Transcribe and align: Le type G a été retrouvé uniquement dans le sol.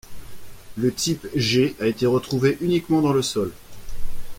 Le 0.77 0.91
type 0.91 1.27
G 1.35 1.75
a 1.79 1.85
été 1.85 2.07
retrouvé 2.07 2.57
uniquement 2.61 3.01
dans 3.01 3.13
le 3.13 3.21
sol. 3.21 3.53